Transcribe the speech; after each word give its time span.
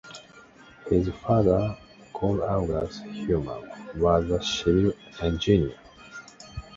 His 0.89 1.09
father, 1.09 1.77
Carl 2.11 2.41
August 2.41 3.03
Heuman, 3.03 3.63
was 3.97 4.31
a 4.31 4.41
civil 4.43 4.93
engineer. 5.21 5.77